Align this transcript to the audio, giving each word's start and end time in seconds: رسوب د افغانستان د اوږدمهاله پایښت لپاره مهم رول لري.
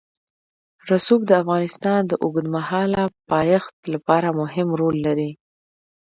رسوب 0.89 1.21
د 1.25 1.31
افغانستان 1.41 2.01
د 2.07 2.13
اوږدمهاله 2.23 3.03
پایښت 3.31 3.75
لپاره 3.93 4.27
مهم 4.41 4.67
رول 4.79 4.95
لري. 5.07 5.31